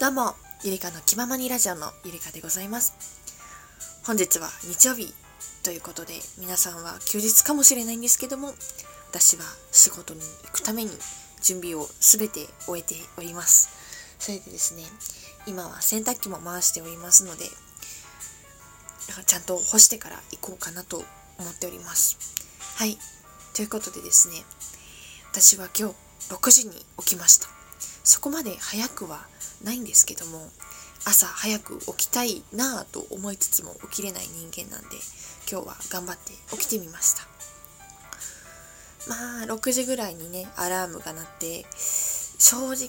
[0.00, 2.94] どうも、ゆりかの気ままにラジオのゆりかでございます。
[4.02, 5.12] 本日は日曜日
[5.62, 8.54] ということで、皆さんは休日かもしれないんですけども、
[9.10, 9.42] 私は
[9.72, 10.90] 仕事に行くために
[11.42, 13.68] 準備をすべて終えております。
[14.18, 14.84] それでですね、
[15.46, 17.44] 今は洗濯機も回しておりますので、
[19.26, 21.04] ちゃんと干してから行こうかなと
[21.38, 22.16] 思っております。
[22.76, 22.96] はい。
[23.52, 24.44] ということでですね、
[25.30, 25.94] 私は今日
[26.32, 27.59] 6時に起きました。
[28.04, 29.26] そこまで早くは
[29.64, 30.48] ないんですけども
[31.04, 34.96] 朝早く起きたいなぁと思いつつも起きれない人間なんで
[35.50, 37.26] 今日は頑張って起きてみました。
[39.08, 42.88] まあ6時ぐらいにねアラームが鳴って正直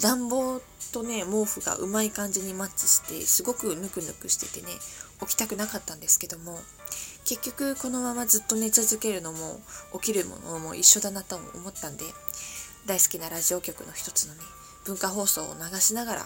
[0.00, 0.60] 暖房
[0.92, 4.72] とね毛布がうまい感じにマッチしてすごくぬくぬくしててね
[5.20, 6.58] 起きたくなかったんですけども
[7.24, 9.60] 結局このままずっと寝続けるのも
[10.00, 12.04] 起きるものも一緒だなと思ったんで
[12.86, 14.40] 大好きなラジオ局の一つのね
[14.84, 16.20] 文化放送を流しながら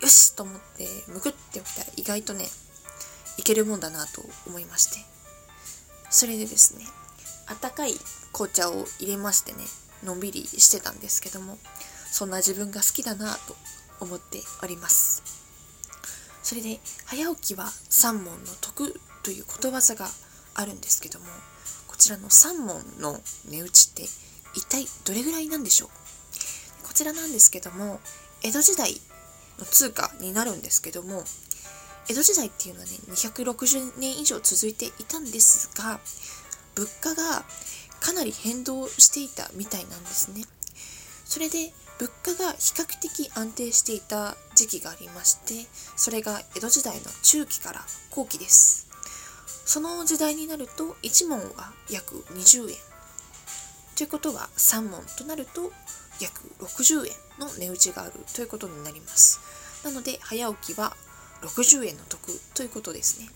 [0.00, 2.46] よしと思ってむくって起きたら意外とね
[3.38, 5.20] いけるもんだなと思いまして。
[6.10, 6.84] それでですね
[7.46, 7.94] あったかい
[8.32, 9.58] 紅茶を入れましてね
[10.04, 11.56] のんびりしてたんですけども
[12.10, 13.54] そんな自分が好きだなと
[14.00, 15.22] 思っております。
[16.42, 20.08] それで早起きは三問の得ということわざが
[20.54, 21.26] あるんですけども
[21.86, 24.02] こちらの三問の値打ちって
[24.54, 25.88] 一体どれぐらいなんでしょう？
[26.86, 28.00] こちらなんですけども
[28.42, 29.00] 江戸時代
[29.58, 31.24] の通貨になるんですけども
[32.08, 36.00] 江戸時代っていうのはね260年以上続いていたんですが
[36.74, 37.44] 物価が
[38.00, 40.44] かなり変動していたみたいなんですね。
[41.24, 48.88] それで物価が比較的安定していた時期がありましてそれが江戸時代の中期から後期です。
[49.66, 52.76] その時代になると1問は約20円。
[54.00, 55.70] ということは3問となると
[56.22, 59.38] 約60円の値打ちがあるということになります。
[59.84, 60.96] なので早起きは
[61.42, 63.28] 60円の得ということですね。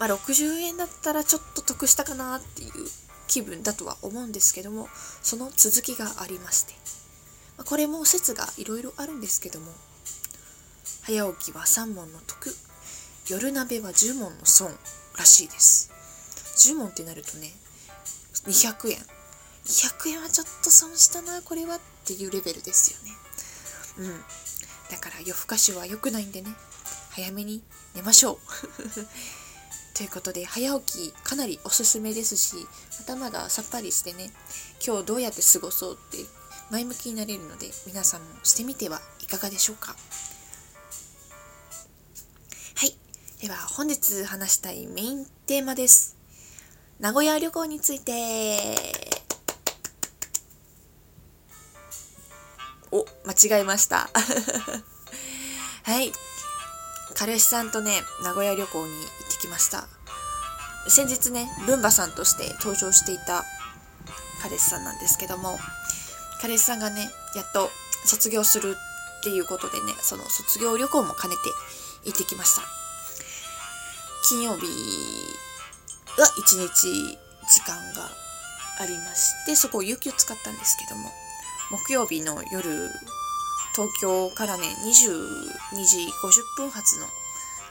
[0.00, 2.70] まあ60円だったらちょっと得したかなっていう
[3.28, 4.88] 気分だとは思うんですけども
[5.22, 6.72] その続きがありまして、
[7.56, 9.66] まあ、これも説がいろいろあるんですけども
[11.02, 12.52] 早起きは3問の得
[13.28, 14.72] 夜鍋は10問の損
[15.16, 15.92] らしいです。
[16.72, 17.52] 10問ってなるとね
[18.48, 18.98] 200円
[19.68, 24.08] 100円はちょっと損したなこれはっていうレベルですよね。
[24.10, 24.20] うん。
[24.90, 26.48] だから夜更かしは良くないんでね。
[27.10, 27.62] 早めに
[27.94, 28.38] 寝ましょう。
[29.94, 32.66] ということで早起きかなりおすすめですし
[33.00, 34.32] 頭がさっぱりしてね
[34.84, 36.24] 今日どうやって過ごそうって
[36.70, 39.96] 前向きになれるので皆さんもしてみてはいかがでしょうか。
[42.76, 42.96] はい。
[43.40, 46.17] では本日話したいメインテーマです。
[47.00, 48.58] 名古屋旅行について
[52.90, 54.10] お、間違えました。
[55.84, 56.12] はい。
[57.14, 59.86] 彼氏さんとね、名古屋旅行に行ってきました。
[60.88, 63.44] 先日ね、ルンバさんとして登場していた
[64.42, 65.56] 彼氏さんなんですけども、
[66.40, 67.70] 彼氏さんがね、やっと
[68.06, 68.76] 卒業する
[69.20, 71.42] っていうことでね、その卒業旅行も兼ねて
[72.06, 72.62] 行ってきました。
[74.28, 74.66] 金曜日
[76.22, 77.18] は一日
[77.48, 78.08] 時間が
[78.80, 81.10] ありまして、そこを有給使ったんですけども、
[81.70, 82.90] 木曜日の夜
[83.78, 87.06] 東京からね22時50分発の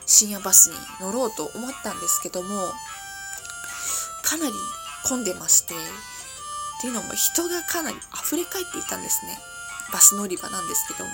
[0.06, 2.48] 深夜バスに乗ろうと思ったんですけども
[4.24, 4.54] かなり
[5.04, 5.78] 混んでましてっ
[6.80, 9.38] ていうのも人がかなり溢れ返っていたんですね。
[9.92, 11.12] バス乗り場なんですけども。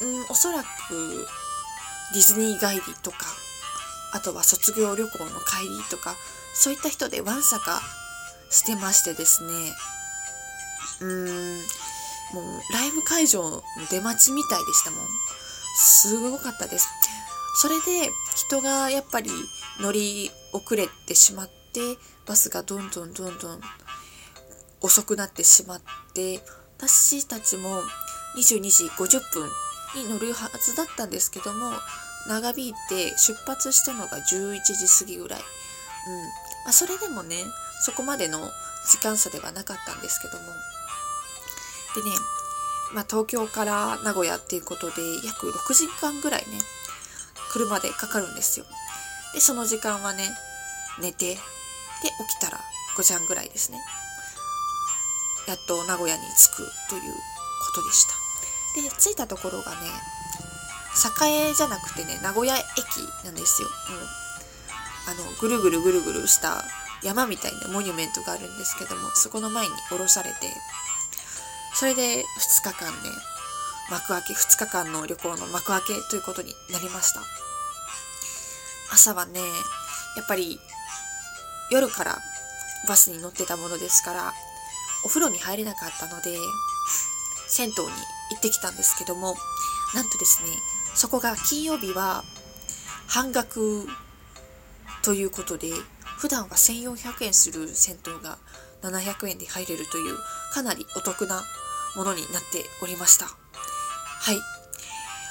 [0.00, 1.26] うんおそらく
[2.14, 3.18] ディズニー帰りとか
[4.12, 6.16] あとは卒業旅行の帰りとか
[6.54, 7.80] そういった人でわんさか
[8.50, 9.52] してましてですね。
[11.00, 11.58] うーん
[12.34, 15.00] もうライブ会場の出待ちみたいでしたもん。
[15.76, 16.88] すごかったです。
[17.60, 19.30] それで人がやっぱり
[19.80, 21.80] 乗り遅れてしまって
[22.26, 23.60] バスがどんどんどんどん
[24.80, 25.82] 遅くなってしまっ
[26.14, 26.40] て
[26.78, 27.82] 私たちも
[28.36, 29.48] 22時50分
[29.96, 31.72] に乗るはずだったんですけども
[32.28, 35.44] 長引いて出発したのが11時過ぎぐらい、うん。
[36.64, 37.36] まあ、それでもね
[37.80, 38.38] そこまでの
[38.90, 40.44] 時間差ではなかったんですけども。
[41.94, 42.16] でね、
[42.94, 46.58] まあ、東京から名古屋っていうことで約6時間ぐらいね
[47.50, 48.66] 車でかかるんですよ。
[49.32, 50.28] でその時間はね
[51.00, 52.60] 寝てで起きたら
[52.96, 53.78] 5時半ぐらいですね。
[55.46, 56.56] やっと名古屋に着く
[56.90, 58.14] ということでした。
[58.82, 60.17] で着いたところがね
[61.28, 62.64] 栄じゃなくてね名古屋駅
[63.24, 66.64] なんですよ、うん、あのぐるぐるぐるぐるした
[67.02, 70.36] 山みたいなモニュメントがあるんですけどもそこの前に降ろされて
[71.74, 72.96] それで2日間ね
[73.90, 77.20] 幕開け2日間の旅行の幕開けということになりました。
[78.90, 79.40] 朝はね
[80.16, 80.58] やっぱり
[81.70, 82.18] 夜から
[82.88, 84.32] バスに乗ってたものですから
[85.04, 86.36] お風呂に入れなかったので
[87.46, 87.90] 銭湯に
[88.30, 89.36] 行ってきたんですけども
[89.94, 90.50] なんとですね
[90.98, 92.24] そこが金曜日は
[93.06, 93.86] 半額
[95.04, 95.70] ということで
[96.18, 98.36] 普段は1400円する銭湯が
[98.82, 100.16] 700円で入れるという
[100.52, 101.44] かなりお得な
[101.94, 103.26] ものになっておりました。
[103.26, 103.30] は
[104.32, 104.40] い。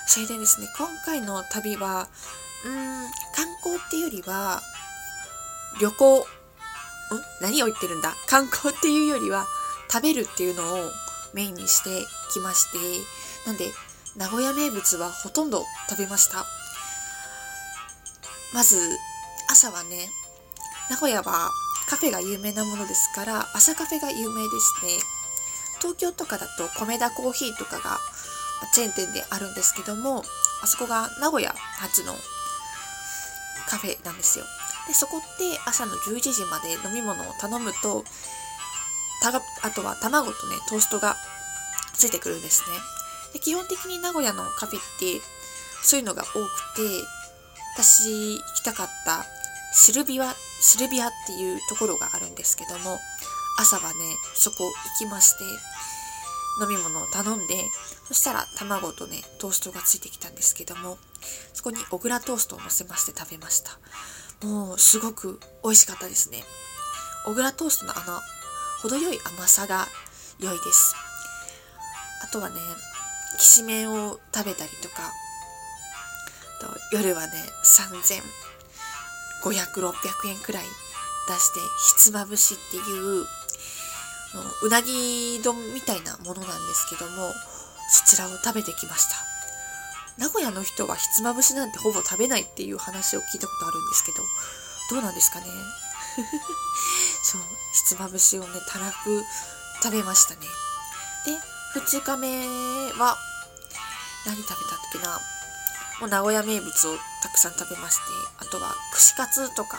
[0.07, 2.07] それでですね今回の旅は
[2.63, 2.73] うーん
[3.35, 4.61] 観光っていうよりは
[5.81, 6.23] 旅行ん
[7.41, 8.15] 何を言ってるんだ？
[8.25, 9.45] 観光っていうよりは
[9.91, 10.77] 食べるっていうのを
[11.33, 12.77] メインにしてきまして
[13.45, 13.69] なんで
[14.17, 16.43] 名古屋名物はほとんど食べました。
[18.51, 18.97] まず
[19.49, 20.09] 朝はね
[20.89, 21.51] 名古屋は
[21.87, 24.91] カフェが有名なものですから朝カフェが有名ですね。
[25.79, 27.99] 東京とかだと米田コーヒーとかが
[28.73, 30.23] チェーン店であるんですけども
[30.63, 32.13] あそこが名古屋初の
[33.69, 34.45] カフェなんですよ。
[34.87, 38.03] でそこって朝の11時まで飲み物を頼むと
[39.21, 39.29] た
[39.61, 41.15] あとは卵とねトーストが
[41.93, 42.96] ついてくるんですね。
[43.37, 45.21] で基本的に名古屋のカフェって
[45.83, 46.81] そういうのが多くて
[47.75, 49.25] 私行きたかった
[49.73, 52.97] シルビアシルビアっていうところがあるんですけども
[53.59, 53.95] 朝はね
[54.33, 55.43] そこ行きまして
[56.63, 57.53] 飲み物を頼んで
[58.07, 60.97] そしたら卵とねトーストがついてきたんですけども
[61.53, 63.77] そこに小倉トーストを乗せまして食べました。
[64.45, 66.43] もうすごく美味しかったですね。
[67.25, 68.19] 小倉トーストのあの
[68.81, 69.87] 程よい甘さが
[70.39, 70.95] 良いです。
[72.23, 72.55] あとはね
[73.39, 75.13] きしめんを食べたりとか。
[76.59, 77.33] と夜はね
[79.43, 80.63] 3500,600円くらい
[81.27, 83.25] 出してひつまぶしっていう
[84.63, 87.31] うなぎ丼みたいなものなんですけども
[87.89, 89.15] そちらを食べてきました。
[90.17, 94.23] 名古屋の人はひつまぶしなんてほぼ食べないっていう話を聞いたことあるんですけど
[94.89, 95.45] どうなんですかね？
[97.23, 97.41] そう
[97.73, 99.23] ひつまぶしをねたらふ
[99.83, 100.41] 食べましたね。
[101.27, 101.37] で
[101.79, 102.27] 2日目
[102.99, 103.15] は
[104.25, 105.19] 何食べたっけな？
[105.99, 108.01] もう名古屋名物をたくさん食べまして
[108.39, 109.77] あとは串カツとか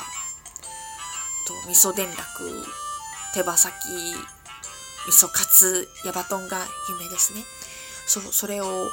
[1.47, 2.65] と味噌田楽
[3.35, 3.73] 手羽先
[5.06, 6.59] 味噌カツヤバトンが
[6.89, 7.45] 有名ですね。
[8.06, 8.89] そうそれを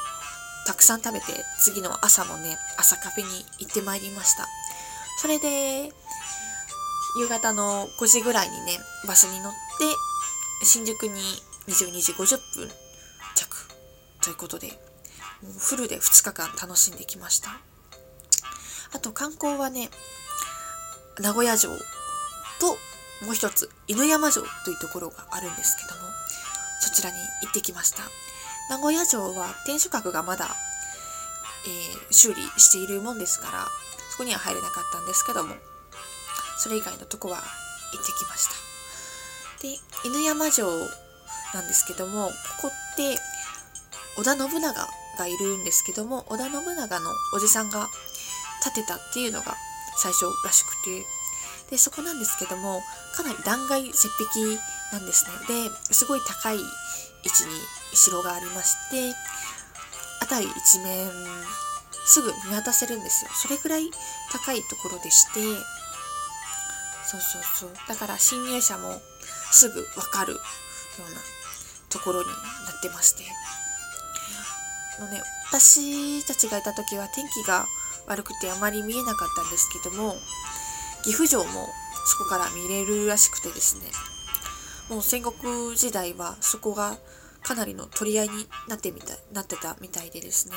[0.68, 1.26] たくさん食べて
[1.60, 4.48] 次の朝もね朝カフェに行ってまいりました。
[5.22, 5.92] それで
[7.18, 9.58] 夕方の5時ぐらいにねバスに乗って
[10.66, 11.22] 新宿に
[11.68, 12.70] 22時50分
[14.26, 14.72] ということで
[15.60, 17.52] フルで2日間楽しんできました。
[18.94, 19.90] あと観光はね
[21.20, 21.72] 名古屋城
[22.60, 22.68] と
[23.24, 26.08] もう一つ犬山城というところがあるんですけども
[26.82, 28.04] そちらに行ってきました。
[28.70, 30.48] 名古屋城は天守閣がまだ、
[31.68, 33.68] えー、修理しているもんですから
[34.10, 35.54] そこには入れなかったんですけども
[36.58, 37.44] それ以外のとこは行
[38.02, 38.56] ってきました。
[39.62, 39.78] で
[40.10, 40.68] 犬山城
[41.54, 42.32] なんですけどもこ
[42.64, 43.20] こって
[44.18, 47.90] 織田信長がいるんですけども織田信長のおじさんが
[48.64, 49.56] 建てたっていうのが
[49.98, 51.06] 最初らしくて
[51.72, 52.82] でそこなんですけども
[53.16, 54.58] かなり断崖絶壁
[54.94, 55.70] なんですね。
[55.70, 57.50] ですごい高い位置に
[57.94, 59.14] 城がありまして
[60.22, 61.10] 辺り一面
[62.06, 63.32] すぐ見渡せるんですよ。
[63.34, 63.90] それくらい
[64.32, 65.42] 高いところでして
[67.06, 67.70] そうそうそう。
[67.88, 69.02] だから侵入者も
[69.52, 70.40] すぐ分かるよ
[71.00, 71.20] うな
[71.90, 72.34] ところにな
[72.78, 73.24] ってまして。
[75.02, 77.66] のね私たちがいた時は天気が
[78.08, 80.16] 悪くてあまり見えなかったんですけども
[81.04, 81.68] 岐阜城も
[82.06, 83.86] そこから見れるらしくてですね。
[84.90, 86.98] もう戦国時代はそこが
[87.42, 90.56] かなりの取り合いになってみたなってたみたいでですね。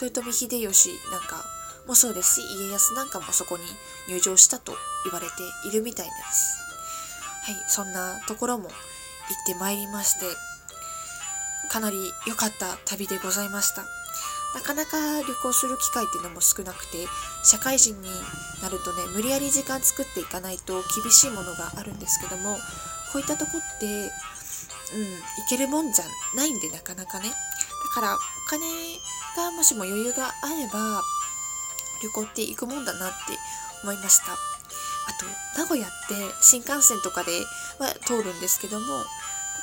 [0.00, 1.44] 豊臣秀吉なんか
[1.86, 3.64] もそうですし家康なんかもそこに
[4.08, 5.32] 入場したと言われて
[5.68, 6.58] いるみたいです。
[7.44, 8.72] はいそんなところも行っ
[9.46, 10.26] てまいりまして
[11.74, 13.82] かなり良かった旅でございました。
[14.54, 17.08] なかなか旅行する機会っていうのも少なくて
[17.42, 18.08] 社会人に
[18.62, 22.54] なるとね無理やり時間作っていかないと厳しいものがあるんですけども
[23.12, 24.10] こういったとこってうん行
[25.50, 26.04] けるもんじゃ
[26.36, 27.26] ないんでなかなかね。
[27.26, 27.34] だ
[27.92, 28.68] からお金
[29.36, 31.02] がもしも余裕があれば
[32.04, 33.16] 旅行って行くもんだなって
[33.82, 34.30] 思いました。
[34.30, 34.36] あ
[35.18, 37.32] と名古屋って新幹線とかで
[37.80, 39.02] は通るんですけども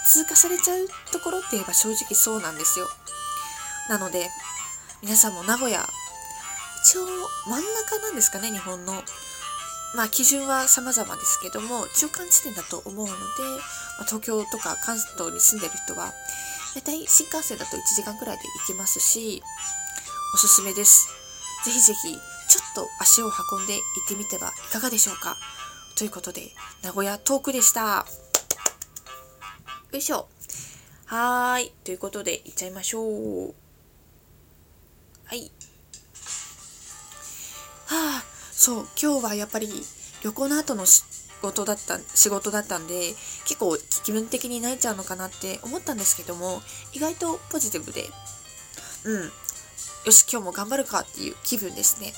[0.05, 2.87] 通過されちゃうところって言えば正直そうなんですよ。
[3.89, 4.29] なので
[5.01, 5.85] 皆さんも名古屋
[6.83, 7.05] 一応
[7.47, 8.93] 真ん中なんですかね日本の。
[9.95, 13.13] まあ基準は様々ですけども中間地点だと思うので、
[13.97, 16.13] まあ、東京とか関東に住んでる人は
[16.75, 19.43] 大体新幹線だと1時間くらいで行けますし
[20.33, 21.09] おすすめです。
[21.65, 22.17] ぜひぜひ
[22.47, 25.37] ちょっと足を運んで行ってみてはいかがでしょうか。
[25.95, 26.51] ということで
[26.83, 28.05] 名古屋トークでした。
[29.91, 30.29] よいしょ。
[31.07, 31.71] はーい。
[31.83, 33.53] ということで行っちゃいましょう。
[35.25, 35.51] はい。
[37.87, 39.67] はあそう今日はやっぱり
[40.23, 41.03] 旅行の後の仕
[41.41, 43.09] 事だった仕事だったんで
[43.43, 46.61] 結構気分的に泣いちゃうのかなって思ったんですけども
[46.93, 48.05] 意外とポジティブで
[49.03, 49.23] うん。
[50.05, 52.13] よし今日も頑張るかっていう気分ですね。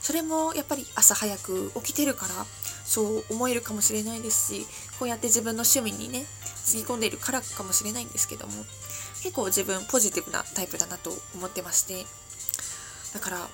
[0.00, 2.46] それもやっぱり朝早く起きてるから
[2.84, 4.66] そう思えるかもしれないですし
[4.98, 6.24] こうやって自分の趣味にね
[6.68, 8.52] つぎ込んでいるからかもしれないんですけども
[9.22, 12.04] 結構自分ポジティブなタイプだなと思ってまして
[13.14, 13.48] だから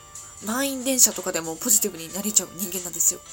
[0.44, 3.20] 満員電車とかでもポジティブになれちゃう人間なんですよ。
[3.20, 3.24] ね、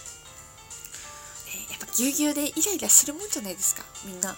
[1.71, 4.35] やっぱぎゅうぎゅうでイライラするもんじゃないですかみんな。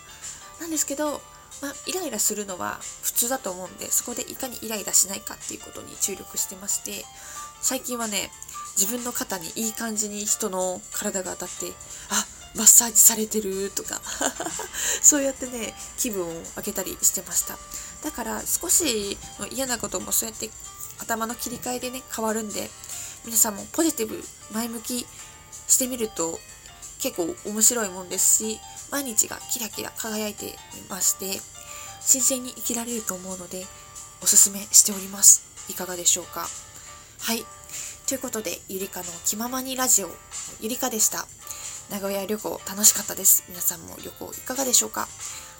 [0.59, 1.21] なんですけど、
[1.61, 7.05] まあ、イライラするのは普通だと思うんでそこでいかにイライラしないかっていうことに注力してまして
[7.61, 8.31] 最近はね
[8.77, 11.67] 自分の肩にいい感じに人の体が当たって
[12.09, 14.01] あマッサージされてるとか。
[15.01, 17.57] そうやってね気分を上げたりしてました。
[18.03, 19.17] だから少し
[19.51, 20.49] 嫌なこともそうやって
[20.99, 22.69] 頭の切り替えでね変わるんで
[23.25, 25.07] 皆さんもポジティブ前向き
[25.67, 26.39] してみると
[26.99, 28.59] 結構面白いもんですし
[28.91, 30.55] 毎日がキラキラ輝いてい
[30.89, 31.41] まして
[32.01, 33.65] 新鮮に生きられると思うので
[34.21, 35.43] おすすめしております。
[35.69, 36.47] いかがでしょうか。
[37.19, 37.45] はい。
[38.07, 40.09] ということでゆりかの気ままにラジオ
[40.59, 41.25] ゆりかでした。
[41.89, 45.07] 名古屋旅行楽しかったです皆さんも旅行いかがでしょうか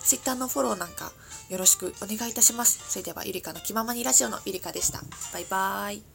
[0.03, 1.12] ？Twitter のフォローなんか
[1.50, 2.84] よろしくお願いいたします。
[2.89, 5.01] それではゆりかの気ままにラジオのゆりかでした。
[5.34, 6.12] バイバーイ。